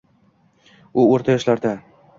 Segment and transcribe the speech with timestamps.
[1.03, 1.79] U o’rta yoshlarda.